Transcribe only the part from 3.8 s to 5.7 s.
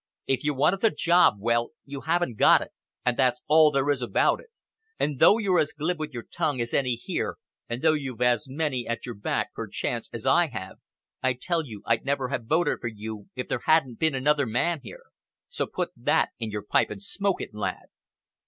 is about it, and though you're